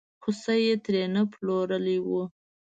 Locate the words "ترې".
0.83-1.03